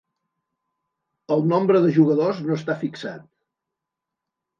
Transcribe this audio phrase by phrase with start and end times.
[1.35, 3.29] El nombre de jugadors no està fixat.